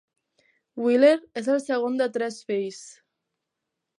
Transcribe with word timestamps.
Wheeler 0.83 1.11
és 1.41 1.51
el 1.57 1.61
segon 1.67 2.01
de 2.01 2.09
tres 2.17 2.39
fills. 2.49 2.83